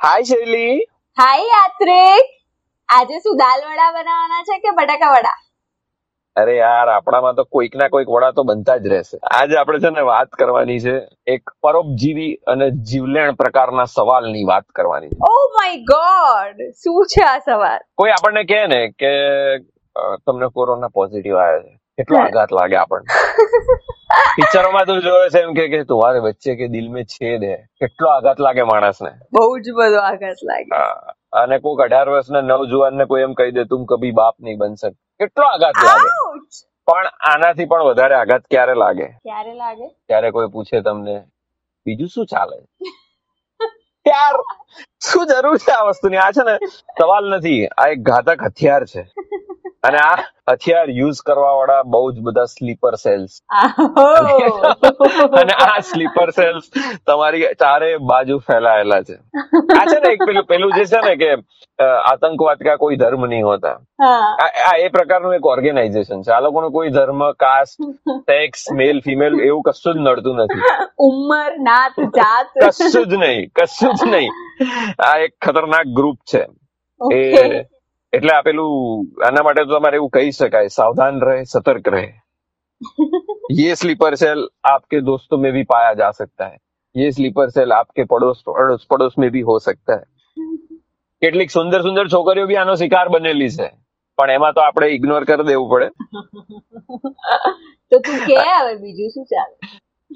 હાય 0.00 0.24
શૈલી 0.28 0.72
હાય 1.16 1.44
યાત્રિક 1.50 2.26
આજે 2.88 3.20
શું 3.24 3.38
દાલ 3.40 3.62
વડા 3.68 3.92
બનાવવાના 3.94 4.42
છે 4.48 4.58
કે 4.64 4.72
બટાકા 4.78 5.12
વડા? 5.14 5.38
અરે 6.36 6.56
યાર 6.56 6.90
આપણામાં 6.94 7.38
તો 7.38 7.44
કોઈક 7.56 7.78
ના 7.80 7.88
કોઈક 7.94 8.12
વડા 8.16 8.32
તો 8.32 8.44
બનતા 8.50 8.76
જ 8.78 8.92
રહેશે. 8.92 9.16
આજે 9.38 9.56
આપણે 9.60 9.80
છે 9.84 9.90
ને 9.90 10.04
વાત 10.10 10.30
કરવાની 10.40 10.82
છે 10.84 10.94
એક 11.34 11.54
પરોપજીવી 11.66 12.34
અને 12.54 12.68
જીવલેણ 12.90 13.40
પ્રકારના 13.40 13.86
સવાલની 13.94 14.44
વાત 14.52 14.66
કરવાની 14.80 15.10
છે. 15.14 15.18
ઓ 15.30 15.34
માય 15.56 15.80
ગોડ 15.92 16.60
શું 16.84 17.10
છે 17.14 17.24
આ 17.30 17.40
સવાલ? 17.48 17.80
કોઈ 18.02 18.14
આપણને 18.18 18.44
કહે 18.52 18.60
ને 18.74 18.80
કે 19.00 19.12
તમને 20.26 20.50
કોરોના 20.60 20.94
પોઝિટિવ 21.00 21.36
આવ્યો 21.36 21.62
છે. 21.64 21.74
કેટલો 21.98 22.18
આઘાત 22.18 22.52
લાગે 22.52 22.76
આપણને. 22.76 23.20
પિક્ચરોમાં 24.36 24.86
તું 24.86 25.00
જોયો 25.00 25.30
છે 25.30 25.42
એમ 25.42 25.54
કે 25.54 25.66
કે 25.68 25.84
તુમ્હારે 25.84 26.20
બચ્ચે 26.20 26.56
કે 26.56 26.68
દિલ 26.68 26.88
મે 26.90 27.04
છેદ 27.04 27.42
હે. 27.42 27.56
કેટલો 27.80 28.10
આઘાત 28.10 28.38
લાગે 28.38 28.62
માણસને. 28.62 29.12
બહુ 29.32 29.46
જ 29.60 29.72
બધો 29.72 30.02
આઘાત 30.02 30.42
લાગે. 30.42 30.76
અને 31.32 31.58
કોઈક 31.58 31.80
અઢાર 31.80 32.10
વર્ષના 32.10 32.40
નવજુવાનને 32.40 33.06
કોઈ 33.06 33.22
એમ 33.22 33.34
કહી 33.34 33.50
દે 33.50 33.64
તું 33.64 33.86
કભી 33.86 34.12
બાપ 34.12 34.36
નહીં 34.40 34.58
બન 34.58 34.76
સક. 34.76 34.92
કેટલો 35.20 35.46
આઘાત 35.46 35.82
લાગે. 35.84 36.12
પણ 36.88 37.10
આનાથી 37.30 37.66
પણ 37.66 37.84
વધારે 37.84 38.14
આઘાત 38.14 38.46
ક્યારે 38.50 38.74
લાગે? 38.74 39.08
ક્યારે 39.22 39.54
લાગે? 39.54 39.88
ત્યારે 40.06 40.30
કોઈ 40.30 40.48
પૂછે 40.48 40.80
તમને 40.80 41.16
બીજું 41.86 42.08
શું 42.08 42.26
ચાલે? 42.26 42.56
યાર 44.06 44.36
શું 45.00 45.26
જરૂર 45.26 45.58
છે 45.58 45.72
આ 45.72 45.88
વસ્તુની? 45.90 46.16
આ 46.18 46.32
છે 46.32 46.44
ને 46.44 46.58
સવાલ 46.98 47.34
નથી 47.36 47.66
આ 47.66 47.88
એક 47.88 48.02
ઘાતક 48.02 48.42
હથિયાર 48.42 48.84
છે. 48.84 49.08
અને 49.88 49.98
આ 50.04 50.16
હથિયાર 50.50 50.88
યુઝ 51.00 51.20
કરવા 51.28 51.54
વાળા 51.58 51.82
બહુ 51.94 52.06
જ 52.14 52.24
બધા 52.26 52.46
સ્લીપર 52.52 52.94
સેલ્સ 53.04 53.32
અને 55.40 55.54
આ 55.66 55.76
સ્લીપર 55.90 56.30
સેલ્સ 56.38 56.64
તમારી 57.10 57.50
ચારે 57.62 57.90
બાજુ 58.12 58.38
ફેલાયેલા 58.48 59.02
છે. 59.08 59.16
આ 59.78 59.84
છે 59.90 59.98
ને 60.04 60.12
એક 60.16 60.24
પેલું 60.30 60.46
પેલું 60.52 60.74
જે 60.78 60.84
છે 60.92 61.00
ને 61.06 61.14
કે 61.22 61.30
આતંકવાદ 62.12 62.64
કા 62.68 62.76
કોઈ 62.82 62.98
ધર્મ 63.02 63.26
નહીં 63.32 63.46
હોતા. 63.50 63.76
આ 64.66 64.74
એ 64.84 64.88
પ્રકારનું 64.96 65.36
એક 65.38 65.46
ઓર્ગેનાઇઝેશન 65.54 66.22
છે. 66.26 66.32
આ 66.32 66.42
લોકોનો 66.46 66.68
કોઈ 66.78 66.90
ધર્મ 66.98 67.22
કાસ્ટ 67.44 67.78
સેક્સ 68.30 68.66
મેલ 68.80 69.02
ફિમેલ 69.06 69.40
એવું 69.48 69.62
કશું 69.70 69.94
જ 69.96 70.08
નડતું 70.08 70.36
નથી. 70.44 70.74
ઉંમર 71.08 71.50
નાત 71.70 71.94
જાત. 72.18 72.52
કશું 72.64 73.08
જ 73.14 73.22
નહીં 73.24 73.50
કશું 73.60 73.92
જ 74.02 74.12
નહીં. 74.14 74.32
આ 75.08 75.16
એક 75.28 75.32
ખતરનાક 75.46 75.86
ગ્રુપ 76.00 76.18
છે. 76.32 76.42
એ 77.00 77.66
એટલે 78.15 78.33
આ 78.33 78.41
પેલું 78.43 79.05
આના 79.23 79.43
માટે 79.43 79.61
તો 79.63 79.71
તમારે 79.73 79.97
એવું 79.97 80.11
કહી 80.13 80.33
શકાય 80.33 80.73
સાવધાન 80.73 81.23
રહે 81.23 81.37
સતર્ક 81.45 81.91
રહે 81.91 82.05
ये 83.51 83.75
स्लीपर 83.75 84.15
सेल 84.15 84.47
आपके 84.65 85.01
दोस्तों 85.03 85.37
में 85.37 85.51
भी 85.53 85.63
पाया 85.65 85.93
जा 85.95 86.09
सकता 86.13 86.45
है 86.45 86.57
ये 86.95 87.11
स्लीपर 87.11 87.49
सेल 87.51 87.73
आपके 87.73 88.05
पड़ोस 88.05 88.43
पड़ोस 88.47 88.87
पड़ोस 88.89 89.15
में 89.19 89.29
भी 89.31 89.41
हो 89.43 89.59
सकता 89.61 89.93
है 89.95 90.05
કેટલીક 91.21 91.51
સુંદર 91.51 91.81
સુંદર 91.81 92.05
છોકરીઓ 92.07 92.47
બી 92.47 92.57
આનો 92.57 92.75
શિકાર 92.77 93.05
બનેલી 93.09 93.49
છે 93.51 93.69
પણ 94.17 94.31
એમાં 94.31 94.53
તો 94.53 94.61
આપણે 94.61 94.87
ઇગ્નોર 94.91 95.21
કરી 95.25 95.45
દેવું 95.45 95.69
પડે 95.71 95.87
તો 97.91 97.99
તું 98.01 98.17
કે 98.23 98.37
હવે 98.41 98.73
બીજું 98.79 99.11
શું 99.11 99.27
ચાલે 99.27 99.55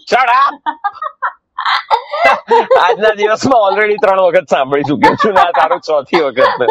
Shut 0.07 0.29
up! 0.31 0.55
આજના 2.82 3.12
દિવસમાં 3.18 3.64
ઓલરેડી 3.68 3.98
ત્રણ 4.02 4.22
વખત 4.26 4.52
સાંભળી 4.54 4.88
ચુક્યો 4.90 5.16
છું 5.22 5.34
ને 5.34 5.42
આ 5.42 5.54
તારું 5.58 5.82
ચોથી 5.88 6.22
વખત 6.26 6.62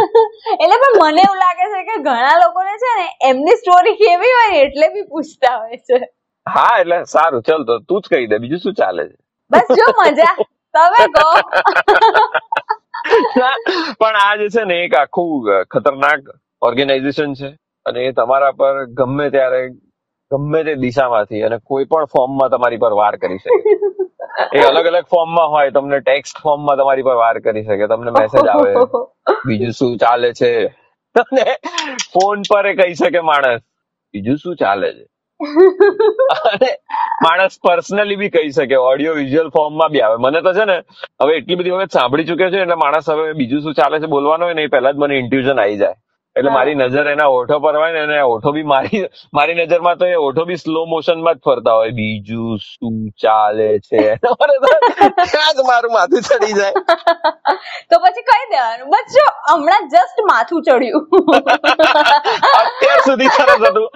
એટલે 0.56 0.78
પણ 0.84 1.00
મને 1.02 1.24
એવું 1.24 1.40
લાગે 1.44 1.66
છે 1.74 1.82
કે 1.90 1.98
ઘણા 2.08 2.36
લોકોને 2.44 2.76
છે 2.84 2.94
ને 3.00 3.08
એમની 3.30 3.58
સ્ટોરી 3.58 3.98
કેવી 4.02 4.34
હોય 4.38 4.62
એટલે 4.64 4.90
બી 4.94 5.06
પૂછતા 5.08 5.56
હોય 5.58 5.80
છે. 5.88 6.00
હા 6.48 6.76
એટલે 6.82 7.00
સારું 7.08 7.44
ચલ 7.44 7.66
તો 7.66 7.80
તું 7.88 8.02
જ 8.02 8.14
કહી 8.14 8.28
દે 8.28 8.40
બીજું 8.40 8.64
શું 8.66 8.76
ચાલે 8.76 9.04
છે? 9.04 9.16
બસ 9.52 9.68
જો 9.76 9.88
મજા 10.00 10.36
તમે 10.76 11.04
કહો. 11.16 11.30
પણ 14.00 14.18
આ 14.18 14.34
જે 14.38 14.50
છે 14.50 14.66
ને 14.66 14.80
એક 14.86 14.94
આખું 14.96 15.52
ખતરનાક 15.68 16.24
ઓર્ગેનાઇઝેશન 16.62 17.32
છે 17.36 17.50
અને 17.86 18.00
એ 18.08 18.12
તમારા 18.14 18.54
પર 18.54 18.76
ગમે 18.98 19.30
ત્યારે 19.32 19.62
ગમે 20.32 20.60
તે 20.64 20.76
દિશામાંથી 20.84 21.44
અને 21.44 21.58
કોઈ 21.64 21.86
પણ 21.86 22.12
ફોર્મમાં 22.14 22.52
તમારી 22.52 22.80
પર 22.80 22.94
વાર 22.96 23.14
કરી 23.18 23.40
શકે. 23.40 23.60
એ 24.56 24.60
અલગ 24.70 24.90
અલગ 24.92 25.06
ફોર્મમાં 25.14 25.50
હોય, 25.54 25.72
તમને 25.78 26.00
ટેક્સ્ટ 26.08 26.42
ફોર્મમાં 26.48 26.82
તમારી 26.82 27.08
પર 27.08 27.18
વાર 27.22 27.36
કરી 27.48 27.64
શકે, 27.70 27.88
તમને 27.94 28.12
મેસેજ 28.18 28.52
આવે, 28.56 28.72
બીજું 29.48 29.72
શું 29.80 29.98
ચાલે 30.04 30.30
છે? 30.42 30.52
તમને 31.16 31.46
ફોન 32.14 32.44
પર 32.50 32.66
એ 32.72 32.74
કહી 32.82 33.00
શકે 33.04 33.22
માણસ, 33.32 33.64
બીજું 34.14 34.38
શું 34.44 34.60
ચાલે 34.64 34.90
છે? 34.98 35.06
માણસ 37.24 37.56
પર્સનલી 37.68 38.20
બી 38.22 38.32
કહી 38.36 38.52
શકે 38.58 38.76
ઓડિયો 38.90 39.16
વિઝ્યુઅલ 39.22 39.50
ફોર્મમાં 39.58 39.92
બી 39.96 40.04
આવે. 40.08 40.18
મને 40.26 40.42
તો 40.42 40.54
છે 40.60 40.66
ને, 40.66 40.78
હવે 41.22 41.40
એટલી 41.40 41.60
બધી 41.62 41.76
વખત 41.78 41.98
સાંભળી 42.00 42.30
ચુક્યો 42.32 42.52
છે, 42.56 42.62
એટલે 42.66 42.78
માણસ 42.84 43.10
હવે 43.10 43.34
બીજું 43.42 43.66
શું 43.66 43.74
ચાલે 43.82 44.00
છે 44.00 44.08
બોલવાનો 44.16 44.50
હોય 44.50 44.60
ને, 44.60 44.64
એ 44.70 44.72
પહેલા 44.76 44.94
જ 44.94 45.04
મને 45.06 45.20
ઇન્ટ્યુઝન 45.24 45.60
આવી 45.66 45.82
જાય. 45.84 45.98
એટલે 46.40 46.52
મારી 46.52 46.76
નજર 46.76 47.08
એના 47.14 47.30
ઓઠો 47.38 47.60
પર 47.60 47.76
હોય 47.78 47.94
ને 47.94 48.02
અને 48.02 48.22
ઓઠો 48.34 48.52
બી 48.58 48.68
મારી 48.74 49.04
મારી 49.34 49.56
નજરમાં 49.56 49.98
તો 49.98 50.06
એ 50.08 50.20
ઓઠો 50.28 50.46
બી 50.46 50.58
સ્લો 50.58 50.86
મોશનમાં 50.86 51.36
જ 51.36 51.46
ફરતા 51.46 51.74
હોય. 51.74 51.92
બીજું 51.92 52.60
શું 52.60 52.98
ચાલે 53.22 53.70
છે? 53.80 54.04
ત્યાં 55.24 55.54
જ 55.58 55.66
મારું 55.70 55.94
માથું 55.94 56.22
ચડી 56.24 56.54
જાય. 56.54 56.74
તો 57.90 58.00
પછી 58.00 58.26
કહી 58.30 58.46
દેવાનું? 58.52 58.90
બસ 58.90 59.18
જો 59.18 59.26
હમણાં 59.50 59.90
જસ્ટ 59.90 60.24
માથું 60.32 60.64
ચડ્યું. 60.64 61.04
અત્યાર 62.62 63.02
સુધી 63.04 63.30
સરસ 63.30 63.66
હતું. 63.66 63.90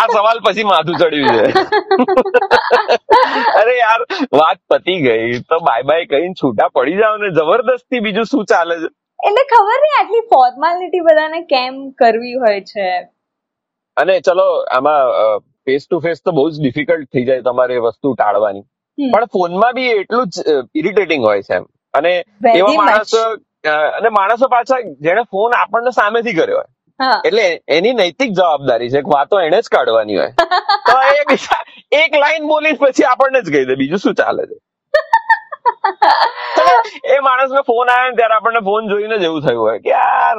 આ 0.00 0.06
સવાલ 0.14 0.40
પછી 0.40 0.64
માથું 0.64 0.96
ચડ્યું 0.96 1.30
છે. 1.36 1.44
અરે 3.60 3.74
યાર 3.78 4.00
વાત 4.34 4.62
પતી 4.68 5.00
ગઈ. 5.02 5.42
તો 5.50 5.60
બાય 5.60 5.82
બાય 5.84 6.06
કહીને 6.06 6.40
છૂટા 6.42 6.70
પડી 6.74 6.98
જાવ 6.98 7.20
ને. 7.24 7.30
જબરદસ્તી 7.32 8.00
બીજું 8.00 8.26
શું 8.26 8.44
ચાલે 8.46 8.76
છે? 8.78 8.90
એટલે 9.26 9.44
ખબર 9.52 9.78
નહીં 9.84 9.96
આટલી 10.00 10.20
ફોર્માલિટી 10.20 11.00
બધાને 11.00 11.40
કેમ 11.42 11.80
કરવી 11.90 12.34
હોય 12.34 12.60
છે? 12.60 12.88
અને 13.96 14.20
ચલો 14.20 14.48
આમાં 14.72 15.38
ફેસ 15.38 15.86
ટુ 15.90 15.98
ફેસ 15.98 16.22
તો 16.24 16.32
બહુ 16.32 16.50
જ 16.50 16.62
ડિફિકલ્ટ 16.62 17.08
થઈ 17.14 17.24
જાય 17.24 17.40
તમારે 17.40 17.74
એ 17.74 17.78
વસ્તુ 17.78 18.14
ટાળવાની. 18.14 18.64
પણ 19.12 19.24
ફોનમાં 19.24 19.72
બી 19.74 19.86
એટલું 19.86 20.26
જ 20.28 20.58
ઇરિટેટિંગ 20.74 21.24
હોય 21.24 21.42
છે 21.42 21.54
એમ. 21.54 21.66
અને 21.94 22.12
એવા 22.56 22.72
માણસો 22.72 23.22
અને 23.98 24.08
માણસો 24.08 24.48
પાછા 24.48 24.80
જેને 25.00 25.22
ફોન 25.22 25.52
આપણને 25.54 25.90
સામેથી 25.90 26.32
કર્યો 26.32 26.56
હોય. 26.56 26.70
એટલે 27.26 27.62
એની 27.68 27.92
નૈતિક 27.92 28.32
જવાબદારી 28.32 28.90
છે 28.90 29.02
કે 29.02 29.10
વાતો 29.14 29.40
એને 29.40 29.60
જ 29.60 29.68
કાઢવાની 29.68 30.16
હોય. 30.16 30.32
તો 30.86 30.98
એક 31.92 32.16
લાઈન 32.16 32.46
બોલી 32.46 32.72
પછી 32.72 33.04
આપણને 33.04 33.42
જ 33.42 33.52
કહી 33.52 33.64
દે 33.64 33.74
બીજું 33.74 33.98
શું 33.98 34.14
ચાલે 34.14 34.46
છે? 34.46 34.58
એ 37.10 37.20
માણસને 37.20 37.62
ફોન 37.66 37.88
આવ્યો 37.88 38.10
ને 38.10 38.16
ત્યારે 38.16 38.36
આપણને 38.36 38.62
ફોન 38.64 38.88
જોઈને 38.88 39.16
જ 39.18 39.24
એવું 39.24 39.42
થયું 39.42 39.62
હોય 39.62 39.78
કે 39.80 39.90
યાર 39.90 40.36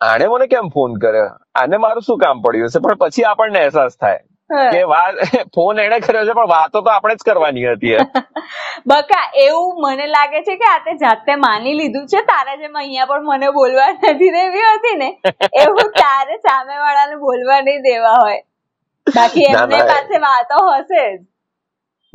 આને 0.00 0.24
મને 0.28 0.46
કેમ 0.48 0.70
ફોન 0.70 0.96
કર્યો? 1.00 1.28
આને 1.54 1.76
મારું 1.78 2.02
શું 2.02 2.18
કામ 2.18 2.42
પડ્યું 2.42 2.70
હશે? 2.70 2.80
પણ 2.80 2.98
પછી 3.02 3.26
આપણને 3.26 3.60
અહેસાસ 3.60 3.96
થાય 3.98 4.24
કે 4.72 4.80
વાત 4.86 5.14
ફોન 5.54 5.78
એને 5.78 6.00
કર્યો 6.00 6.24
છે 6.26 6.34
પણ 6.34 6.50
વાતો 6.50 6.82
તો 6.82 6.90
આપણે 6.90 7.14
જ 7.16 7.28
કરવાની 7.28 7.66
હતી 7.68 7.96
બકા 8.90 9.22
એવું 9.44 9.80
મને 9.84 10.06
લાગે 10.08 10.42
છે 10.48 10.56
કે 10.56 10.68
આતે 10.70 10.92
જાતે 11.00 11.32
માની 11.38 11.76
લીધું 11.78 12.04
છે 12.12 12.20
તારા 12.28 12.58
જેમ 12.58 12.76
અહીંયા 12.76 13.08
પણ 13.12 13.30
મને 13.30 13.48
બોલવા 13.52 13.88
નથી 13.94 14.32
દેવી 14.36 14.66
હતી 14.68 14.98
ને 14.98 15.08
એવું 15.62 15.90
તારે 15.96 16.36
સામે 16.44 16.76
વાળાને 16.78 17.16
બોલવા 17.24 17.60
નહીં 17.62 17.82
દેવા 17.84 18.18
હોય. 18.18 18.42
બાકી 19.06 19.48
એમને 19.54 19.80
પાસે 19.90 20.20
વાતો 20.22 20.60
હશે 20.68 21.02
જ. 21.08 21.18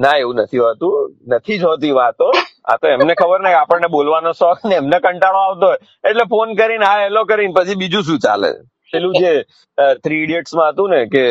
ના, 0.02 0.16
એવું 0.18 0.36
નથી 0.38 0.60
હોતું. 0.60 0.96
નથી 1.28 1.58
જ 1.58 1.64
હોતી 1.64 1.92
વાતો. 1.92 2.28
આ 2.66 2.78
તો 2.78 2.88
એમને 2.88 3.14
ખબર 3.16 3.42
ને 3.42 3.50
કે 3.50 3.60
આપણને 3.60 3.88
બોલવાનો 3.88 4.34
શોખ 4.34 4.62
ને 4.66 4.76
એમને 4.76 4.98
કંટાળો 5.00 5.40
આવતો 5.40 5.66
હોય. 5.66 5.80
એટલે 6.04 6.26
ફોન 6.26 6.56
કરીને, 6.56 6.86
હા 6.86 7.02
હેલો 7.04 7.26
કરીને, 7.26 7.54
પછી 7.54 7.76
બીજું 7.76 8.04
શું 8.04 8.20
ચાલે? 8.20 8.52
પેલું 8.92 9.14
જે 9.16 9.34
થ્રી 10.04 10.24
ઇડિયટ્સમાં 10.24 10.72
હતું 10.72 10.90
ને 10.90 11.02
કે 11.08 11.26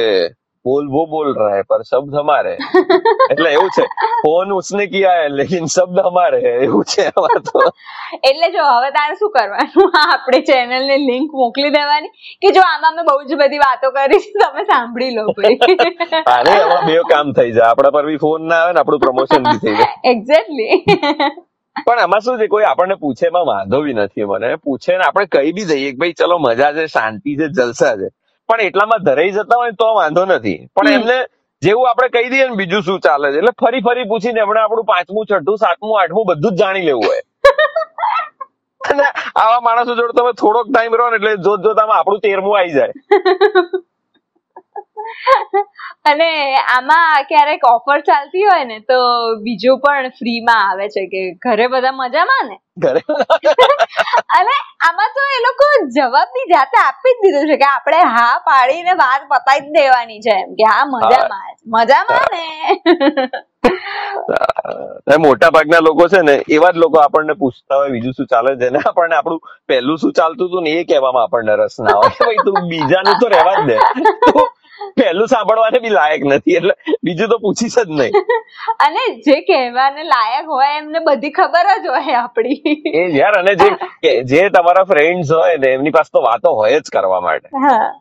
વો 0.65 1.03
બોલ 1.13 1.29
રહા 1.37 1.53
હે 1.57 1.63
પર 1.69 1.83
શબ્દ 1.83 2.15
હમારે 2.21 2.55
એટલે 3.33 3.49
એવું 3.53 3.71
છે 3.77 3.85
ફોન 4.25 4.53
ઉસને 4.57 4.87
કિયા 4.95 5.23
હે 5.23 5.29
લેકિન 5.37 5.69
શબ્દ 5.75 6.03
હમારે 6.07 6.41
હે 6.45 6.53
એવું 6.67 6.85
છે 6.93 7.07
આમાં 7.09 7.43
તો 7.49 7.63
એટલે 8.29 8.51
જો 8.57 8.67
હવે 8.69 8.91
તારે 8.97 9.17
શું 9.21 9.33
કરવાનું? 9.37 9.89
આ 10.01 10.05
આપણે 10.15 10.41
ચેનલ 10.51 10.85
ને 10.91 10.99
લિંક 11.07 11.33
મોકલી 11.43 11.73
દેવાની 11.77 12.13
કે 12.43 12.53
જો 12.59 12.67
આમાં 12.67 12.99
મેં 13.01 13.09
બહુ 13.09 13.17
જ 13.31 13.41
બધી 13.43 13.63
વાતો 13.65 13.93
કરી 13.97 14.21
છે 14.27 14.33
તમે 14.45 14.67
સાંભળી 14.73 15.15
લો 15.17 15.25
ભાઈ 15.41 15.59
અરે 16.37 16.57
હવે 16.57 16.79
બે 16.87 16.99
કામ 17.13 17.33
થઈ 17.41 17.53
જાય. 17.53 17.71
આપણા 17.71 17.95
પર 17.97 18.07
બી 18.11 18.21
ફોન 18.27 18.49
ના 18.53 18.61
આવે 18.63 18.73
ને 18.75 18.81
આપણું 18.85 19.01
પ્રમોશન 19.07 19.43
બી 19.51 19.61
થઈ 19.65 19.77
જાય. 19.81 19.91
એક્ઝેક્ટલી 20.13 20.81
પણ 21.87 22.01
આમાં 22.05 22.23
શું 22.25 22.39
છે 22.39 22.49
કોઈ 22.55 22.67
આપણને 22.69 22.97
પૂછે 23.03 23.27
એમાં 23.33 23.47
વાંધો 23.53 23.83
બી 23.83 23.99
નથી 23.99 24.27
મને 24.31 24.57
પૂછે 24.65 24.93
ને 24.97 25.05
આપણે 25.11 25.27
કહી 25.35 25.53
બી 25.59 25.69
દઈએ 25.71 25.93
કે 25.93 25.99
ભાઈ 26.01 26.19
ચલો 26.23 26.39
મજા 26.47 26.73
છે 26.79 26.89
શાંતિ 26.97 27.37
છે 27.41 27.49
જલસા 27.59 27.95
છે. 28.01 28.09
પણ 28.51 28.61
એટલામાં 28.61 29.05
ધરાઈ 29.05 29.33
જતા 29.33 29.61
હોય 29.63 29.77
તો 29.83 29.91
વાંધો 29.99 30.25
નથી. 30.27 30.59
પણ 30.77 30.93
એમને 30.93 31.19
જેવું 31.63 31.91
આપણે 31.91 32.09
કહી 32.09 32.31
દઈએ 32.31 32.47
ને 32.49 32.57
બીજું 32.57 32.83
શું 32.83 33.01
ચાલે 33.01 33.29
છે? 33.33 33.39
એટલે 33.39 33.53
ફરી 33.63 33.83
ફરી 33.89 34.07
પૂછીને 34.13 34.41
એમણે 34.41 34.63
આપણું 34.63 34.87
પાંચમું 34.87 35.27
છઠ્ઠું 35.27 35.59
સાતમું 35.59 35.99
આઠમું 36.01 36.27
બધું 36.27 36.55
જ 36.55 36.63
જાણી 36.63 36.87
લેવું 36.87 37.07
હોય. 37.07 37.23
અને 38.91 39.07
આવા 39.37 39.61
માણસો 39.61 39.99
જોડે 40.01 40.19
તમે 40.19 40.33
થોડોક 40.43 40.73
ટાઈમ 40.73 40.99
રહો 41.01 41.11
ને 41.11 41.21
એટલે 41.21 41.37
જોત 41.47 41.69
જોતામાં 41.69 41.99
આપણું 41.99 42.21
તેરમું 42.21 42.59
આવી 42.59 42.75
જાય. 42.75 42.95
અને 46.05 46.29
આમાં 46.69 47.27
ક્યારેક 47.27 47.65
ઓફર 47.67 47.99
ચાલતી 48.03 48.45
હોય 48.45 48.65
ને 48.65 48.79
તો 48.83 48.99
બીજું 49.45 49.81
પણ 49.81 50.13
ફ્રીમાં 50.13 50.63
આવે 50.65 50.87
છે 50.89 51.03
કે 51.09 51.21
ઘરે 51.39 51.67
બધા 51.69 51.93
મજામાં 51.95 52.47
ને? 52.49 52.57
ઘરે 52.79 53.03
અને 54.37 54.55
આમાં 54.81 55.11
તો 55.15 55.27
એ 55.31 55.43
લોકો 55.47 55.67
જવાબ 55.91 56.29
બી 56.31 56.47
જાતે 56.49 56.77
આપી 56.79 57.15
જ 57.15 57.23
દીધું 57.25 57.51
છે 57.51 57.59
કે 57.59 57.69
આપણે 57.69 58.01
હા 58.11 58.33
પાડીને 58.43 58.97
વાત 58.97 59.29
પતાવી 59.29 59.67
જ 59.67 59.77
દેવાની 59.77 60.21
છે 60.21 60.35
એમ 60.37 60.57
કે 60.57 60.65
હા 60.67 60.87
મજામાં 60.89 61.53
મજામાં 61.69 62.29
ને? 62.31 62.45
મોટા 65.19 65.51
ભાગના 65.51 65.81
લોકો 65.81 66.09
છે 66.09 66.23
ને 66.23 66.35
એવા 66.49 66.73
જ 66.73 66.79
લોકો 66.79 66.97
આપણને 67.01 67.35
પૂછતા 67.37 67.77
હોય 67.77 67.91
બીજું 67.91 68.15
શું 68.15 68.27
ચાલે 68.27 68.57
છે 68.57 68.71
ને 68.71 68.81
આપણને 68.85 69.17
આપણું 69.17 69.41
પહેલું 69.69 69.99
શું 69.99 70.13
ચાલતું 70.13 70.49
હતું 70.49 70.65
ને 70.65 70.73
એ 70.73 70.85
કહેવામાં 70.85 71.25
આપણને 71.25 71.57
રસ 71.57 71.77
ના 71.81 71.97
હોય. 71.97 72.15
તું 72.45 72.59
બીજાનું 72.69 73.19
તો 73.19 73.29
રહેવા 73.29 73.57
જ 73.59 73.67
દે. 73.67 73.77
તું 74.27 74.47
પહેલું 74.97 75.31
સાંભળવાને 75.33 75.79
બી 75.85 75.93
લાયક 75.97 76.25
નથી 76.25 76.57
એટલે 76.57 76.75
બીજું 77.05 77.31
તો 77.33 77.39
પૂછીશ 77.39 77.79
જ 77.81 77.99
નહીં. 78.01 78.13
અને 78.87 79.03
જે 79.27 79.37
કહેવાને 79.43 80.03
લાયક 80.13 80.51
હોય 80.55 80.71
એમને 80.79 81.03
બધી 81.09 81.33
ખબર 81.33 81.71
જ 81.85 81.95
હોય 81.97 82.17
આપણી. 82.23 82.77
એ 82.95 83.05
યાર 83.19 83.39
અને 83.39 83.55
જે 83.57 83.71
જે 84.33 84.45
તમારા 84.51 84.85
ફ્રેન્ડ્સ 84.85 85.33
હોય 85.33 85.59
ને 85.59 85.73
એમની 85.73 85.91
પાસે 85.91 86.13
તો 86.13 86.23
વાતો 86.23 86.55
હોય 86.55 86.81
જ 86.81 86.97
કરવા 86.97 87.21
માટે. 87.21 87.49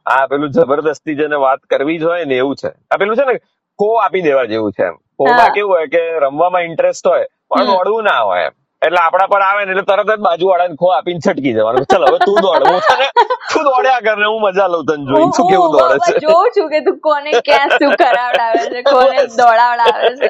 આ 0.05 0.27
પેલું 0.27 0.51
જબરદસ્તી 0.51 1.15
જેને 1.15 1.37
વાત 1.45 1.61
કરવી 1.67 1.99
જ 1.99 2.03
હોય 2.03 2.25
ને 2.25 2.37
એવું 2.37 2.55
છે. 2.55 2.73
આ 2.91 2.97
પેલું 2.97 3.15
છે 3.15 3.25
ને 3.25 3.37
કો 3.79 3.89
આપી 3.99 4.21
દેવા 4.21 4.47
જેવું 4.53 4.71
છે 4.71 4.83
એમ. 4.83 4.95
કોમાં 5.17 5.53
કેવું 5.53 5.75
હોય 5.75 5.87
કે 5.87 6.01
રમવામાં 6.19 6.65
ઇન્ટરેસ્ટ 6.65 7.07
હોય 7.07 7.27
પણ 7.49 7.71
મળવું 7.73 8.03
ના 8.03 8.23
હોય 8.23 8.47
એમ. 8.47 8.55
એટલે 8.81 8.99
આપણા 8.99 9.27
પર 9.27 9.41
આવે 9.41 9.61
ને 9.65 9.71
એટલે 9.71 9.85
તરત 9.89 10.09
જ 10.09 10.17
બાજુ 10.25 10.49
વાળાને 10.49 10.75
ખો 10.75 10.91
આપીને 10.95 11.19
છટકી 11.19 11.53
જવાનું. 11.53 11.85
ચાલ 11.85 12.05
હવે 12.07 12.19
તું 12.25 12.37
દોડ. 12.41 12.67
હું 12.67 12.81
તને 12.87 13.07
તું 13.51 13.63
દોડ્યા 13.67 14.01
કર 14.01 14.17
હું 14.23 14.41
મજા 14.45 14.67
લઉં 14.67 14.85
તને 14.85 15.05
જોઈ 15.09 15.29
શું 15.37 15.47
કેવું 15.51 15.71
દોડે 15.75 15.97
છે? 16.07 16.19
જોઉં 16.25 16.51
છું 16.57 16.69
કે 16.69 16.81
તું 16.81 16.99
કોને 17.01 17.31
ક્યાં 17.41 17.75
શું 17.77 17.95
કરાવડાવે 17.95 18.61
છે 18.73 18.83
કોને 18.83 19.17
દોડાવડાવે 19.37 20.09
છે. 20.19 20.29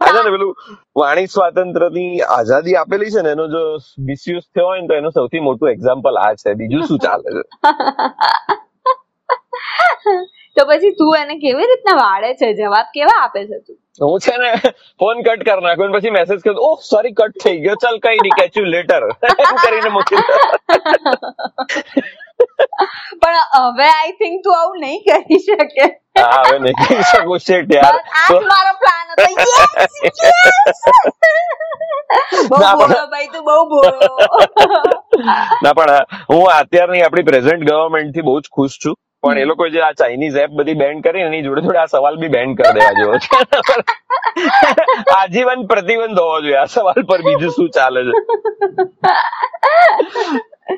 આ 0.00 0.12
ને 0.16 0.30
પેલું 0.34 0.54
વાણી 0.96 1.28
સ્વાતંત્રની 1.28 2.22
આઝાદી 2.30 2.76
આપેલી 2.76 3.10
છે 3.10 3.22
ને 3.22 3.30
એનો 3.30 3.46
જો 3.48 3.62
મિસયુઝ 4.08 4.46
થયો 4.48 4.66
હોય 4.66 4.82
ને 4.82 4.88
તો 4.88 4.94
એનું 4.94 5.12
સૌથી 5.12 5.40
મોટું 5.40 5.70
એક્ઝામ્પલ 5.70 6.16
આ 6.18 6.34
છે. 6.36 6.54
બીજું 6.54 6.86
શું 6.86 6.98
ચાલે 6.98 7.28
છે? 7.30 7.42
પછી 10.72 10.92
તું 11.02 11.12
એને 11.20 11.34
કેવી 11.44 11.68
રીતના 11.72 11.96
વાળે 12.02 12.28
છે? 12.42 12.48
જવાબ 12.60 12.86
કેવા 12.98 13.20
આપે 13.26 13.40
છે 13.52 13.58
તું? 13.66 13.76
હું 14.00 14.18
છે 14.26 14.34
ને 14.42 14.50
ફોન 15.00 15.16
કટ 15.28 15.42
કરી 15.48 15.64
નાખ્યો 15.68 15.86
અને 15.88 15.94
પછી 15.98 16.14
મેસેજ 16.18 16.38
કર્યો 16.44 16.68
ઓહ 16.70 16.78
સોરી 16.90 17.14
કટ 17.20 17.34
થઈ 17.44 17.58
ગયો. 17.64 17.76
ચાલ 17.84 17.96
કઈ 18.08 18.18
નહીં 18.24 18.36
કેચ 18.40 18.52
યુ 18.60 18.66
લેટર 18.74 19.02
એમ 19.48 19.56
કરીને 19.64 19.90
મૂકી 19.96 20.22
પણ 23.22 23.38
હવે 23.56 23.86
આઈ 23.88 24.14
થિંક 24.20 24.36
તું 24.44 24.54
આવું 24.60 24.78
નહીં 24.84 25.02
કરી 25.08 25.40
શકે. 25.48 25.84
હા 26.20 26.40
હવે 26.46 26.56
નહીં 26.64 26.76
કરી 26.80 27.04
શકું. 27.10 27.38
શેટ 27.48 27.68
યાર. 27.76 27.94
આ 28.22 28.40
મારો 28.52 28.72
પ્લાન 28.82 29.06
હતો. 29.12 29.26
ના 35.62 35.74
પણ 35.78 36.00
હું 36.30 36.42
અત્યારની 36.56 37.02
આપણી 37.06 37.28
પ્રેઝન્ટ 37.30 37.62
ગવર્મેન્ટથી 37.70 38.26
બહુ 38.28 38.34
જ 38.40 38.44
ખુશ 38.58 38.76
છું. 38.84 38.96
પણ 39.22 39.38
એ 39.38 39.44
લોકો 39.44 39.68
જે 39.68 39.80
આ 39.80 39.92
ચાઇનીઝ 39.92 40.36
એપ 40.36 40.50
બધી 40.50 40.74
બેન 40.74 41.00
કરી 41.00 41.20
એની 41.20 41.42
જોડે 41.42 41.60
જોડે 41.60 41.78
આ 41.78 41.86
સવાલ 41.86 42.16
બી 42.16 42.28
બેન 42.28 42.54
કરી 42.54 42.72
દેવા 42.72 42.92
જેવો 42.92 43.18
છે. 43.18 43.28
આજીવન 45.16 45.66
પ્રતિબંધ 45.66 46.18
હોવો 46.18 46.40
જોઈએ, 46.40 46.56
આ 46.56 46.64
સવાલ 46.64 47.02
પર 47.02 47.22
બીજું 47.22 47.50
શું 47.50 47.70
ચાલે 47.70 48.00
છે? 48.02 48.12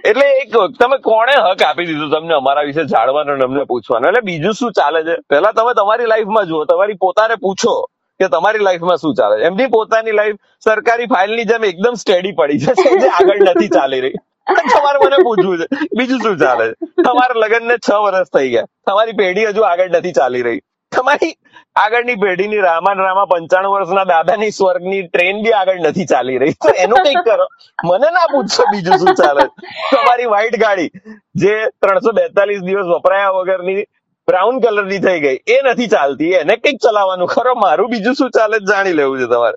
એટલે 0.04 0.26
એક 0.42 0.52
તમે 0.78 0.98
કોણે 0.98 1.32
હક 1.32 1.62
આપી 1.62 1.86
દીધું 1.86 2.10
તમને 2.10 2.34
અમારા 2.34 2.62
વિશે 2.62 2.84
જાણવાનો 2.84 3.38
અમને 3.44 3.64
પૂછવાનો? 3.64 4.08
એટલે 4.08 4.20
બીજું 4.20 4.52
શું 4.52 4.72
ચાલે 4.72 5.02
છે? 5.04 5.16
પહેલા 5.28 5.52
તમે 5.52 5.74
તમારી 5.74 6.06
લાઈફમાં 6.06 6.46
જુઓ, 6.46 6.64
તમારી 6.64 6.94
પોતાને 6.94 7.34
પૂછો 7.34 7.74
કે 8.20 8.28
તમારી 8.28 8.58
લાઈફમાં 8.58 8.96
શું 8.96 9.14
ચાલે 9.14 9.40
છે? 9.40 9.46
એમની 9.46 9.66
પોતાની 9.66 10.12
લાઈફ 10.12 10.36
સરકારી 10.60 11.06
ફાઇલની 11.06 11.44
જેમ 11.44 11.64
એકદમ 11.64 11.94
સ્ટેડી 11.94 12.32
પડી 12.32 12.58
છે 12.58 13.08
આગળ 13.08 13.44
નથી 13.50 13.68
ચાલી 13.68 14.00
રહી. 14.00 14.14
તમારે 14.46 14.98
મને 15.06 15.16
પૂછવું 15.16 15.58
છે. 15.58 15.66
બીજું 15.96 16.20
શું 16.20 16.38
ચાલે? 16.38 16.72
છે 16.72 17.02
તમારા 17.02 17.40
લગ્નને 17.40 17.76
છ 17.78 17.90
વર્ષ 17.90 18.28
થઈ 18.36 18.50
ગયા. 18.50 18.66
તમારી 18.86 19.12
પેઢી 19.12 19.46
હજુ 19.46 19.62
આગળ 19.62 19.90
નથી 19.90 20.12
ચાલી 20.12 20.42
રહી. 20.42 20.60
તમારી 20.92 21.34
આગળની 21.76 22.14
પેઢીની 22.14 22.56
રામા 22.56 22.92
રામા 22.92 23.24
પંચાણું 23.24 23.72
વર્ષના 23.72 24.04
દાદાની 24.04 24.50
સ્વર્ગની 24.50 25.02
ટ્રેન 25.08 25.42
બી 25.42 25.52
આગળ 25.52 25.80
નથી 25.88 26.06
ચાલી 26.06 26.38
રહી. 26.38 26.52
તો 26.52 26.68
એનું 26.68 26.98
કંઈક 26.98 27.24
કરો. 27.24 27.46
મને 27.84 28.10
ના 28.10 28.26
પૂછશો 28.32 28.62
બીજું 28.72 28.98
શું 28.98 29.14
ચાલે. 29.14 29.42
તમારી 29.90 30.26
વ્હાઈટ 30.26 30.60
ગાડી 30.60 30.90
જે 31.34 31.54
ત્રણસો 31.82 32.12
બેતાલીસ 32.12 32.62
દિવસ 32.62 32.86
વપરાયા 32.86 33.30
વગરની 33.30 33.84
બ્રાઉન 34.28 34.60
કલરની 34.60 34.98
થઈ 34.98 35.20
ગઈ. 35.20 35.38
એ 35.46 35.62
નથી 35.62 35.86
ચાલતી. 35.86 36.32
એને 36.32 36.56
કંઈક 36.56 36.80
ચલાવવાનું. 36.80 37.26
ખરો, 37.26 37.54
મારું 37.54 37.90
બીજું 37.90 38.14
શું 38.14 38.30
ચાલે 38.30 38.58
જાણી 38.60 38.92
લેવું 38.92 39.18
છે 39.20 39.26
તમારે. 39.26 39.56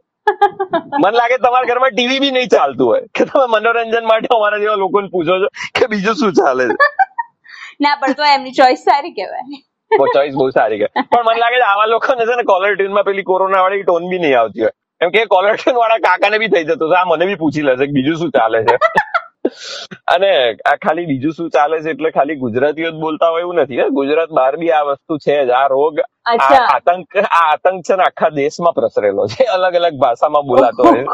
મને 1.02 1.12
લાગે 1.20 1.38
તમારા 1.46 1.70
ઘરમાં 1.72 1.94
ટીવી 1.96 2.20
બી 2.24 2.34
નહીં 2.38 2.50
ચાલતું 2.56 2.88
હોય. 2.92 3.04
કે 3.20 3.26
તમે 3.32 3.46
મનોરંજન 3.56 4.06
માટે 4.12 4.28
અમારા 4.38 4.62
જેવા 4.64 4.80
લોકોને 4.84 5.10
પૂછો 5.16 5.40
છો 5.44 5.50
કે 5.80 5.90
બીજું 5.94 6.16
શું 6.22 6.34
ચાલે 6.40 6.64
છે? 6.72 6.76
ના 7.86 7.96
પણ 8.02 8.18
તો 8.22 8.24
એમની 8.34 8.56
ચોઈસ 8.60 8.84
સારી 8.90 9.14
કહેવાય. 9.20 9.62
ચોઈસ 10.16 10.36
બહુ 10.42 10.50
સારી 10.58 10.80
કે 10.84 10.88
પણ 10.96 11.24
મને 11.30 11.40
લાગે 11.44 11.58
છે 11.62 11.68
આવા 11.70 11.88
લોકોને 11.94 12.26
છે 12.32 12.36
ને 12.42 12.46
કોલર 12.52 12.76
ટ્યુનમાં 12.76 13.08
પેલી 13.10 13.28
કોરોના 13.32 13.64
વાળી 13.68 13.84
ટોન 13.84 14.10
બી 14.14 14.22
નહીં 14.26 14.38
આવતી 14.42 14.66
હોય. 14.68 14.74
એમ 15.02 15.12
કે 15.16 15.26
કોલર 15.36 15.54
ટ્યુન 15.58 15.80
વાળા 15.82 16.04
કાકાને 16.08 16.40
બી 16.44 16.52
થઈ 16.56 16.66
જતું 16.72 16.96
આ 17.02 17.06
મને 17.12 17.30
બી 17.32 17.40
પૂછી 17.44 17.66
લેશે 17.70 17.88
બીજું 18.00 18.18
શું 18.24 18.32
ચાલે 18.38 18.60
છે? 18.70 18.76
અને 20.08 20.58
આ 20.66 20.78
ખાલી 20.78 21.06
બીજું 21.06 21.32
શું 21.32 21.50
ચાલે 21.50 21.80
છે? 21.80 21.90
એટલે 21.90 22.12
ખાલી 22.12 22.38
ગુજરાતીઓ 22.38 22.92
જ 22.92 23.00
બોલતા 23.00 23.30
હોય 23.30 23.42
એવું 23.42 23.60
નથી 23.60 23.90
ગુજરાત 23.92 24.32
બહાર 24.32 24.58
બી 24.58 24.72
આ 24.72 24.84
વસ્તુ 24.84 25.20
છે 25.20 25.46
જ. 25.46 25.52
આ 25.52 25.68
રોગ 25.68 26.00
આતંક 26.26 27.16
આ 27.20 27.44
આતંક 27.44 27.86
છે 27.88 27.96
ને 27.96 28.04
આખા 28.04 28.32
દેશમાં 28.32 28.74
પ્રસરેલો 28.74 29.28
છે. 29.28 29.46
અલગ 29.56 29.76
અલગ 29.76 29.98
ભાષામાં 29.98 30.46
બોલાતો 30.46 30.84
હોય. 30.84 31.04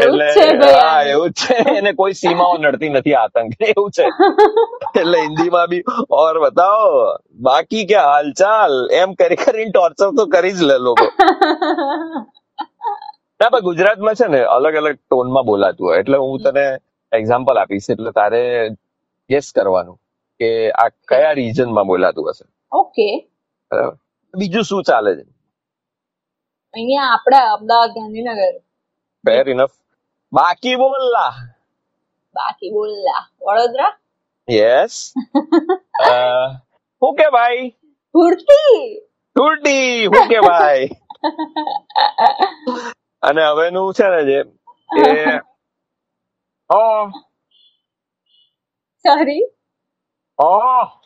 એટલે 0.00 0.72
હા 0.72 1.04
એવું 1.04 1.30
જ 1.30 1.32
છે. 1.42 1.54
એને 1.76 1.94
કોઈ 1.94 2.14
સીમાઓ 2.14 2.58
નડતી 2.58 2.90
નથી 2.90 3.14
આતંક. 3.14 3.54
એવું 3.70 3.90
છે. 3.90 4.06
એટલે 4.94 5.18
હિન્દીમાં 5.18 5.68
બી 5.68 5.84
ઓર 6.18 6.40
બતાવો 6.40 7.18
બાકી 7.40 7.86
કે 7.86 7.98
હાલચાલ 8.00 8.88
એમ 8.92 9.14
કરી 9.14 9.36
કરીને 9.36 9.72
ટોર્ચર 9.72 10.16
તો 10.16 10.26
કરી 10.26 10.52
જ 10.52 10.62
લે 10.62 10.78
લોકો. 10.78 11.06
ના 13.40 13.50
પણ 13.50 13.62
ગુજરાતમાં 13.62 14.14
છે 14.14 14.28
ને 14.28 14.40
અલગ 14.56 14.76
અલગ 14.76 14.98
ટોનમાં 14.98 15.44
બોલાતું 15.44 15.86
હોય. 15.86 16.00
એટલે 16.00 16.18
હું 16.18 16.40
તને 16.40 16.78
એક્ઝામ્પલ 17.12 17.56
આપીશ 17.62 17.88
એટલે 17.94 18.12
તારે 18.18 18.42
ગેસ 19.30 19.46
કરવાનું 19.56 19.96
કે 20.40 20.48
આ 20.82 20.88
કયા 21.10 21.34
રીજનમાં 21.40 21.86
બોલાતું 21.90 22.24
હશે. 22.30 22.44
ઓકે 22.72 23.08
બરાબર? 23.70 23.96
બીજું 24.34 24.64
શું 24.70 24.82
ચાલે 24.90 25.10
છે? 25.18 25.24
અહીંયા 26.74 27.10
આપણા 27.14 27.46
અમદાવાદ 27.56 27.92
ગાંધીનગર. 27.96 28.54
ફેર 29.24 29.44
ઇનફ 29.54 29.74
બાકી 30.32 30.76
બોલલા. 30.82 31.32
બાકી 32.34 32.70
બોલલા. 32.76 33.22
વડોદરા? 33.46 33.92
યસ 34.48 34.94
હું 37.02 37.12
કે 37.20 37.26
ભાઈ? 37.36 37.68
ભૂરતી 38.14 38.76
ટૂટી 39.36 40.06
હું 40.14 40.24
કે 40.32 40.40
ભાઈ? 40.48 40.88
અને 43.28 43.42
હવેનું 43.48 43.92
છે 43.98 44.06
ને 44.14 44.20
જે 44.28 44.38
એ 45.02 45.04
ઓ 46.72 46.82
Sorry. 49.04 49.40
Oh. 50.38 50.82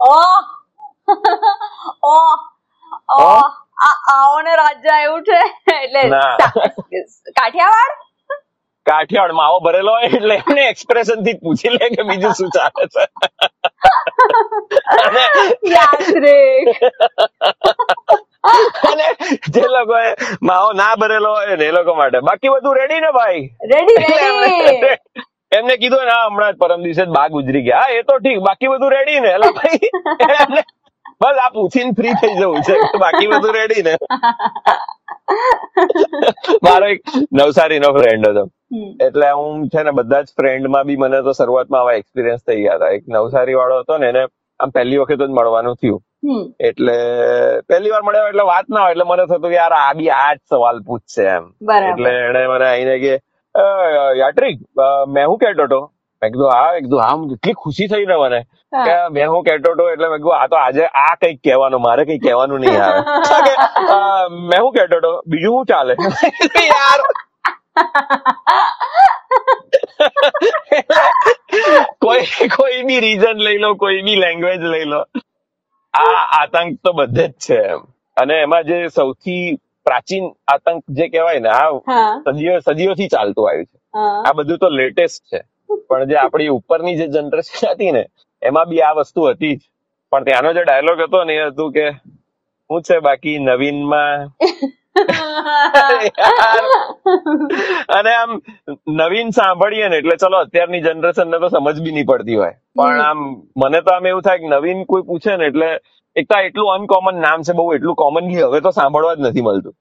Oh. 0.00 0.38
oh. 2.02 2.36
Oh. 3.10 3.44
આ 3.80 3.94
આવો 4.12 4.38
ને 4.42 4.52
રાજ્ય 4.56 4.96
એવું 5.04 5.24
છે 5.24 5.38
એટલે 5.74 6.02
કાઠિયાવાડ 7.38 7.96
કાઠિયાવાડ 8.86 9.36
માવો 9.38 9.58
ભરેલો 9.60 9.94
હોય 9.94 10.10
એટલે 10.10 10.36
એમને 10.36 10.66
એક્સપ્રેશનથી 10.68 11.36
પૂછી 11.42 11.72
લે 11.74 11.90
કે 11.94 12.06
બીજું 12.10 12.36
શું 12.38 12.50
ચાલે 12.56 12.84
છે 12.94 13.04
યાત્રિક 15.74 16.68
અને 18.88 19.06
જે 19.48 19.60
લોકો 19.60 19.94
માવો 20.42 20.72
ના 20.72 20.94
ભરેલો 20.94 21.32
હોય 21.32 21.56
ને 21.56 21.64
એ 21.64 21.70
લોકો 21.70 21.94
માટે. 21.94 22.20
બાકી 22.20 22.48
બધું 22.48 22.76
રેડી 22.76 23.00
ને 23.00 23.10
ભાઈ? 23.10 23.40
રેડી 23.72 23.96
રેડી 23.96 24.96
એમને- 25.52 25.76
કીધું 25.76 26.04
ને 26.04 26.10
હમણાં 26.10 26.52
જ 26.52 26.56
પરમ 26.56 26.82
દિવસે 26.82 27.04
જ 27.04 27.08
બા 27.08 27.28
ગુજરી 27.28 27.62
ગયા. 27.62 27.76
હા, 27.76 27.88
એ 27.88 28.02
તો 28.02 28.18
ઠીક. 28.18 28.38
બાકી 28.38 28.66
બધું 28.66 28.90
રેડી 28.90 29.20
ને? 29.20 29.28
એટલે 29.28 29.50
ભાઈ. 29.50 29.78
બસ 31.22 31.36
આ 31.42 31.48
પૂછીને 31.48 31.90
ફ્રી 31.90 32.12
થઈ 32.12 32.34
જવું 32.40 32.62
છે 32.62 32.98
બાકી 32.98 33.26
બધું 33.26 33.54
રેડી 33.54 33.82
ને? 33.82 33.96
મારો 36.62 36.86
એક 36.86 37.02
નવસારીનો 37.32 37.92
ફ્રેન્ડ 37.92 38.28
હતો. 38.28 38.48
એટલે 39.00 39.30
હું 39.30 39.68
છે 39.68 39.82
ને 39.82 39.90
બધા 39.90 40.22
જ 40.22 40.24
ફ્રેન્ડમાં 40.24 40.84
બી 40.84 40.96
મને 40.96 41.22
તો 41.22 41.32
શરૂઆતમાં 41.32 41.80
આવા 41.80 41.92
એક્સપિરિયન્સ 41.92 42.40
થઈ 42.40 42.62
ગયા 42.62 42.74
હતા. 42.74 42.88
એક 42.88 43.04
નવસારી 43.08 43.54
વાળો 43.54 43.78
હતો 43.78 43.98
ને 43.98 44.06
એને 44.06 44.26
આમ 44.60 44.70
પહેલી 44.70 44.96
વખત 44.98 45.22
જ 45.22 45.30
મળવાનું 45.30 45.74
થયું. 45.74 46.02
એટલે 46.60 46.92
પહેલી 47.68 47.90
વાર 47.90 48.02
મળ્યા 48.02 48.28
એટલે 48.28 48.44
વાત 48.48 48.68
ના 48.68 48.80
હોય 48.82 48.90
એટલે 48.92 49.04
મને 49.04 49.26
થતું 49.26 49.42
કે 49.44 49.50
યાર 49.54 49.72
આ 49.78 49.94
બી 49.94 50.10
આ 50.16 50.34
જ 50.34 50.38
સવાલ 50.50 50.80
પૂછશે 50.86 51.24
એમ. 51.28 51.44
એટલે 51.90 52.10
એને 52.28 52.48
મને 52.48 52.66
આઈને 52.68 52.98
કે 52.98 53.18
યાત્રિક 54.20 54.58
મેં 55.08 55.26
હું 55.26 55.38
કહેતો 55.38 55.62
હતો? 55.64 55.90
મેં 56.22 56.32
કીધું 56.32 56.50
હા. 56.52 56.72
કીધું 56.78 57.00
હા. 57.00 57.16
એટલી 57.36 57.54
ખુશી 57.62 57.88
થઈ 57.88 58.06
ને 58.06 58.16
મને 58.16 58.40
કે 58.86 58.94
મેં 59.10 59.28
હું 59.28 59.44
કહેતો 59.44 59.70
હતો 59.74 59.88
એટલે 59.90 60.08
મેં 60.08 60.18
કીધું 60.20 60.36
આ 60.38 60.48
તો 60.48 60.56
આજે 60.56 60.88
આ 61.02 61.16
કંઈક 61.16 61.40
કહેવાનું 61.42 61.80
મારે 61.82 62.04
કઈ 62.04 62.18
કહેવાનું 62.18 62.60
નહીં 62.60 62.82
આવે. 62.82 63.00
તો 63.26 63.42
કે, 63.46 63.54
"અ, 63.90 64.28
મેં 64.30 64.60
હું 64.60 64.72
કહેતો 64.72 64.96
હતો? 64.98 65.20
બીજું 65.26 65.52
હું 65.54 65.66
ચાલે? 65.66 65.96
યાર. 66.64 67.00
કોઈ 72.00 72.48
કોઈ 72.56 72.84
બી 72.86 73.00
રીઝન 73.00 73.38
લઈ 73.40 73.58
લો 73.58 73.74
કોઈ 73.76 74.02
બી 74.02 74.16
લેંગ્વેજ 74.16 74.58
લઈ 74.66 74.84
લો. 74.84 75.04
આ 75.94 76.20
આતંક 76.38 76.70
તો 76.82 76.90
બધે 76.92 77.26
જ 77.28 77.34
છે 77.38 77.58
એમ. 77.66 77.80
અને 78.16 78.34
એમાં 78.40 78.66
જે 78.66 78.76
સૌથી 78.88 79.44
પ્રાચીન 79.86 80.24
આતંક 80.48 80.82
જે 80.88 81.04
કહેવાય 81.08 81.40
ને 81.40 81.50
આ 81.52 81.70
હા. 81.86 82.12
સદીઓ 82.26 82.54
સદીઓથી 82.60 83.08
ચાલતું 83.08 83.48
આવ્યું 83.48 83.66
છે. 83.66 83.78
હા. 83.94 84.22
આ 84.26 84.32
બધું 84.32 84.58
તો 84.58 84.68
લેટેસ્ટ 84.70 85.22
છે. 85.30 85.40
પણ 85.88 86.08
જે 86.08 86.16
આપણી 86.16 86.48
ઉપરની 86.50 86.96
જે 86.96 87.06
જનરેશન 87.08 87.68
હતી 87.68 87.92
ને 87.92 88.02
એમાં 88.42 88.68
બી 88.68 88.82
આ 88.82 88.94
વસ્તુ 88.94 89.20
હતી 89.26 89.56
જ. 89.56 89.62
પણ 90.12 90.24
ત્યાંનો 90.24 90.52
જે 90.52 90.62
ડાયલોગ 90.64 90.98
હતો 91.00 91.24
ને 91.24 91.34
એ 91.36 91.50
હતું 91.50 91.72
કે 91.72 91.86
શું 92.70 92.82
છે 92.82 93.00
બાકી 93.00 93.38
નવીનમાં. 93.38 94.20
અને 97.96 98.10
આમ 98.12 98.40
નવીન 99.00 99.32
સાંભળીએ 99.38 99.88
ને 99.88 99.96
એટલે 100.00 100.16
ચલો 100.16 100.38
અત્યારની 100.38 100.80
જનરેશન 100.80 101.28
ને 101.28 101.38
તો 101.38 101.48
સમજ 101.48 101.80
બી 101.84 101.92
નહીં 101.96 102.06
પડતી 102.06 102.36
હોય. 102.36 102.52
પણ 102.76 103.00
આમ 103.00 103.42
મને 103.56 103.82
તો 103.82 103.94
આમ 103.94 104.06
એવું 104.06 104.22
થાય 104.22 104.38
કે 104.38 104.46
નવીન 104.46 104.86
કોઈ 104.86 105.02
પૂછે 105.02 105.36
ને 105.36 105.46
એટલે 105.46 105.80
એક 106.16 106.28
તો 106.28 106.34
એટલું 106.40 106.74
અનકોમન 106.76 107.20
નામ 107.20 107.42
છે 107.42 107.52
બહુ 107.52 107.74
એટલું 107.74 107.94
કોમનલી 107.94 108.42
હવે 108.42 108.60
તો 108.60 108.70
સાંભળવા 108.70 109.16
જ 109.16 109.20
નથી 109.20 109.42
મળતું. 109.42 109.74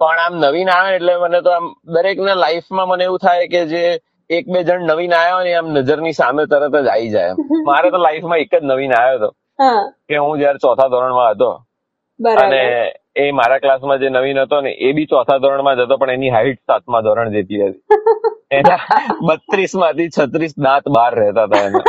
પણ 0.00 0.18
આમ 0.18 0.40
નવીન 0.40 0.68
આવે 0.68 0.96
એટલે 0.96 1.18
મને 1.18 1.42
તો 1.42 1.50
આમ 1.50 1.74
દરેક 1.94 2.20
ને 2.20 2.34
લાઈફમાં 2.34 2.88
મને 2.88 3.04
એવું 3.04 3.18
થાય 3.18 3.48
કે 3.48 3.66
જે 3.66 4.00
એક 4.30 4.46
બે 4.46 4.62
જણ 4.62 4.92
નવીન 4.92 5.12
આવ્યો 5.12 5.44
ને 5.44 5.54
આમ 5.54 5.66
નજરની 5.76 6.12
સામે 6.12 6.46
તરત 6.46 6.74
જ 6.78 6.88
આવી 6.88 7.10
જાય. 7.10 7.34
મારે 7.68 7.90
તો 7.90 7.98
લાઈફમાં 7.98 8.40
એક 8.40 8.52
જ 8.52 8.64
નવીન 8.64 8.92
આવ્યો 8.92 9.18
હતો. 9.18 9.30
કે 10.08 10.16
હું 10.16 10.38
જયારે 10.38 10.58
ચોથા 10.58 10.88
ધોરણમાં 10.88 11.34
હતો 11.34 11.65
અને 12.20 12.92
એ 13.16 13.32
મારા 13.32 13.58
ક્લાસમાં 13.58 14.00
જે 14.00 14.10
નવીન 14.10 14.38
હતો 14.38 14.60
ને 14.60 14.72
એ 14.80 14.92
બી 14.92 15.06
ચોથા 15.06 15.38
ધોરણમાં 15.38 15.76
જ 15.76 15.86
હતો 15.86 15.98
પણ 15.98 16.10
એની 16.10 16.30
હાઈટ 16.30 16.60
સાતમા 16.66 17.02
ધોરણ 17.02 17.32
જેટલી 17.32 17.62
હતી. 17.62 17.82
એના 18.58 18.78
બત્રીસમાંથી 19.22 20.08
છત્રીસ 20.08 20.54
દાંત 20.58 20.88
બહાર 20.88 21.12
રહેતા 21.14 21.46
હતા 21.46 21.64
એના. 21.64 21.84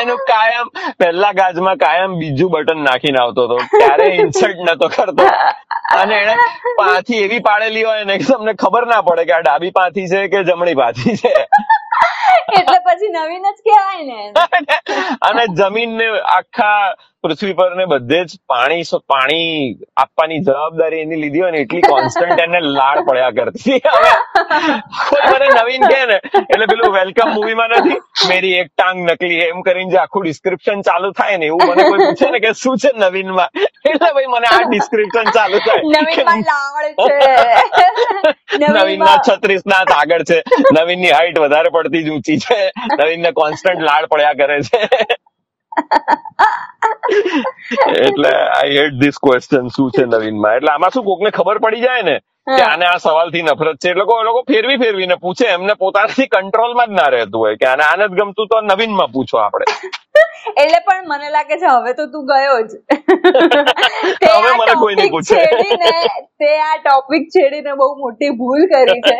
એનું 0.00 0.18
કાયમ 0.28 0.72
પહેલા 0.98 1.32
ગાજમાં 1.32 1.78
કાયમ 1.78 2.18
બીજું 2.18 2.50
બટન 2.50 2.84
નાખીને 2.84 3.20
આવતો 3.20 3.46
હતો. 3.46 3.56
ક્યારે 3.70 4.08
ઇન્સર્ટ 4.16 4.60
નતો 4.66 4.88
કરતો. 4.88 5.28
અને 5.96 6.18
એને 6.18 6.34
પાથી 6.76 7.22
એવી 7.24 7.40
પાડેલી 7.40 7.84
હોય 7.84 8.04
ને 8.04 8.18
તમને 8.18 8.54
ખબર 8.54 8.86
ના 8.86 9.02
પડે 9.02 9.24
કે 9.24 9.34
આ 9.34 9.40
ડાબી 9.40 9.72
પાથી 9.72 10.06
છે 10.08 10.28
કે 10.28 10.44
જમણી 10.44 10.74
પાથી 10.74 11.16
છે. 11.16 11.32
એટલે 12.52 12.78
પછી 12.86 13.10
નવીન 13.10 13.46
જ 13.48 13.58
કહેવાય 13.62 14.04
ને. 14.04 14.20
અને 15.28 15.44
જમીન 15.54 15.96
ને 15.96 16.08
આખા 16.32 16.94
પૃથ્વી 17.24 17.56
પર 17.58 17.72
ને 17.80 17.84
બધે 17.92 18.20
જ 18.30 18.30
પાણી 18.52 18.84
પાણી 19.12 19.50
આપવાની 20.02 20.40
જવાબદારી 20.48 21.02
એની 21.04 21.20
લીધી 21.22 21.42
હોય 21.44 21.54
ને 21.56 21.60
એટલી 21.64 21.84
કોન્સ્ટન્ટ 21.92 22.42
એને 22.46 22.60
લાળ 22.78 23.00
પડ્યા 23.08 23.34
કરતી. 23.38 23.78
કોઈ 25.08 25.24
મને 25.32 25.48
નવીન 25.58 25.82
કે 25.92 26.00
ને 26.10 26.16
એટલે 26.42 26.66
પેલું 26.72 26.90
વેલકમ 26.98 27.28
મૂવીમાં 27.36 27.74
નથી 27.78 27.98
મેરી 28.32 28.54
એક 28.60 28.68
ટાંગ 28.72 28.98
નકલી 29.10 29.40
એમ 29.46 29.62
કરીને 29.68 29.92
જે 29.94 29.98
આખું 30.02 30.26
ડિસ્ક્રિપ્શન 30.26 30.78
ચાલુ 30.88 31.12
થાય 31.20 31.40
ને 31.44 31.50
એવું 31.52 31.64
મને 31.70 31.82
કોઈ 31.90 32.00
પૂછે 32.04 32.28
ને 32.36 32.42
કે 32.46 32.50
શું 32.62 32.76
છે 32.84 32.90
નવીનમાં? 33.04 33.50
એટલે 33.90 34.10
ભાઈ 34.18 34.30
મને 34.34 34.48
આ 34.52 34.62
ડિસ્ક્રિપ્શન 34.68 35.26
ચાલુ 35.38 35.58
થાય. 35.66 35.82
નવીન 38.76 39.00
ના 39.08 39.18
છત્રીસ 39.28 39.64
નાથ 39.74 39.92
આગળ 39.98 40.24
છે. 40.30 40.38
નવીનની 40.78 41.12
હાઈટ 41.16 41.38
વધારે 41.46 41.74
પડતી 41.76 42.04
જ 42.06 42.08
ઊંચી 42.16 42.38
છે. 42.46 42.60
નવીનને 43.00 43.30
કોન્સ્ટન્ટ 43.40 43.80
લાળ 43.90 44.06
પડ્યા 44.14 44.38
કરે 44.40 44.56
છે. 44.68 44.80
એટલે 48.04 48.30
આઈ 48.58 48.76
હેટ 48.78 49.00
ધીસ 49.00 49.18
ક્વેશ્ચન 49.24 49.66
શું 49.76 49.90
છે 49.96 50.04
નવીનમાં? 50.06 50.56
એટલે 50.56 50.72
આમાં 50.72 50.94
શું 50.94 51.04
કોકને 51.04 51.30
ખબર 51.30 51.58
પડી 51.64 51.84
જાય 51.86 52.06
ને 52.10 52.16
કે 52.46 52.62
આને 52.62 52.86
આ 52.86 52.98
સવાલથી 52.98 53.42
નફરત 53.42 53.78
છે? 53.82 53.90
એટલે 53.90 54.04
લોકો 54.28 54.40
ફેરવી 54.52 54.78
ફેરવીને 54.78 55.16
પૂછે 55.24 55.46
એમને 55.48 55.74
પોતાનાથી 55.82 56.28
કંટ્રોલમાં 56.28 56.88
જ 56.88 57.00
ના 57.00 57.10
રહેતું 57.16 57.40
હોય 57.44 57.56
કે 57.56 57.66
આને 57.72 57.84
આને 57.90 58.04
જ 58.08 58.12
ગમતું 58.20 58.50
તો 58.52 58.60
નવીનમાં 58.70 59.12
પૂછો 59.12 59.36
આપણે. 59.38 59.66
એટલે 60.62 60.80
પણ 60.86 61.06
મને 61.08 61.30
લાગે 61.36 61.56
છે 61.62 61.66
હવે 61.66 61.94
તો 61.98 62.04
તું 62.12 62.26
ગયો 62.26 62.58
જ. 62.68 62.72
હવે 64.24 64.50
મને 64.60 64.74
કોઈ 64.82 64.96
નહીં 65.00 65.10
પૂછે. 65.10 65.36
તે 66.40 66.50
આ 66.68 66.76
ટોપિક 66.78 67.28
છેડીને 67.36 67.72
બહુ 67.80 67.88
મોટી 68.02 68.32
ભૂલ 68.40 68.66
કરી 68.72 69.00
છે. 69.08 69.16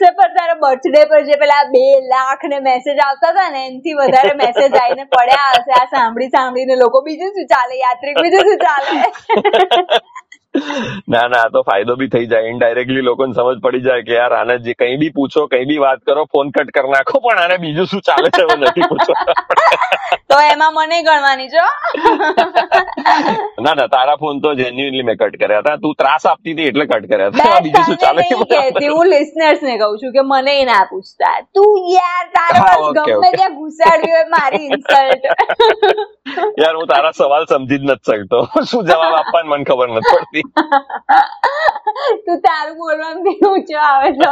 વોટ્સએપ 0.00 0.16
પર 0.16 0.30
તારા 0.34 0.58
બર્થડે 0.60 1.02
પર 1.04 1.24
જે 1.24 1.36
પેલા 1.36 1.64
બે 1.72 1.82
લાખ 2.08 2.44
ને 2.44 2.60
મેસેજ 2.60 3.00
આવતા 3.06 3.32
હતા 3.32 3.48
ને, 3.50 3.64
એનાથી 3.66 3.94
વધારે 3.94 4.34
મેસેજ 4.34 4.76
આવીને 4.76 5.04
પડ્યા 5.14 5.50
હશે. 5.56 5.72
આ 5.72 5.88
સાંભળી 5.90 6.30
સાંભળીને 6.36 6.78
લોકો 6.82 7.02
બીજું 7.02 7.34
શું 7.34 7.50
ચાલે? 7.52 7.74
યાત્રિક 7.76 8.22
બીજું 8.22 8.42
શું 8.48 8.58
ચાલે? 8.58 8.94
ના 11.14 11.26
ના 11.32 11.40
આ 11.46 11.50
તો 11.54 11.60
ફાયદો 11.68 11.96
બી 12.00 12.08
થઈ 12.14 12.26
જાય. 12.30 12.48
ઇનડાયરેક્ટલી 12.52 13.04
લોકોને 13.08 13.34
સમજ 13.34 13.58
પડી 13.66 13.84
જાય 13.88 14.02
કે 14.08 14.14
યાર 14.16 14.32
આને 14.38 14.54
જે 14.64 14.74
કઈ 14.80 14.96
બી 15.02 15.10
પૂછો 15.18 15.42
કઈ 15.52 15.64
બી 15.70 15.78
વાત 15.84 16.00
કરો 16.10 16.24
ફોન 16.36 16.50
કટ 16.56 16.72
કરી 16.76 16.92
નાખો 16.94 17.20
પણ 17.26 17.42
આને 17.42 17.56
બીજું 17.64 17.86
શું 17.92 18.02
ચાલે 18.08 18.28
છે 18.36 18.42
નથી 18.56 18.88
પૂછો. 18.92 19.14
તો 20.32 20.36
એમાં 20.52 20.72
મને 20.78 20.98
ગણવાની 21.06 21.50
છો 21.54 21.66
ના 23.66 23.74
ના 23.80 23.88
તારા 23.94 24.18
ફોન 24.24 24.40
તો 24.46 24.54
જેન્યુઅનલી 24.62 25.06
મેં 25.10 25.18
કટ 25.22 25.38
કર્યા 25.44 25.62
હતા. 25.62 25.78
તું 25.84 25.94
ત્રાસ 26.02 26.26
આપતી 26.32 26.54
હતી 26.56 26.68
એટલે 26.72 26.86
કટ 26.92 27.06
કર્યા 27.12 27.30
હતા. 27.30 27.60
બીજું 27.68 27.84
શું 27.90 27.98
ચાલે 28.04 28.20
છે? 28.28 28.88
હું 28.96 29.06
લિસનર્સ 29.14 29.62
ને 29.68 29.78
કહું 29.84 29.98
છું 30.02 30.12
કે 30.18 30.22
મને 30.32 30.56
ના 30.72 30.82
પૂછતા. 30.90 31.36
તું 31.54 31.72
યાર 31.94 32.26
તારા 32.38 32.92
ગમે. 32.98 33.30
ત્યાં 33.38 33.54
ઘુસાડ્યું 33.60 34.28
મારી 34.36 34.66
ઇન્સલ્ટ 34.70 35.24
યાર 36.62 36.74
હું 36.80 36.86
તારા 36.94 37.14
સવાલ 37.22 37.46
સમજી 37.54 37.78
જ 37.78 37.90
નથી 37.92 38.18
શકતો. 38.20 38.38
શું 38.74 38.82
જવાબ 38.92 39.18
આપવાનું 39.20 39.50
મને 39.56 39.64
ખબર 39.72 39.88
નથી 39.96 40.14
પડતી. 40.14 40.39
તું 42.24 42.38
તારું 42.44 42.76
બોલવાનું 42.78 43.24
બી 43.24 43.38
ઊંચો 43.48 43.76
આવે 43.80 44.10
તો. 44.20 44.30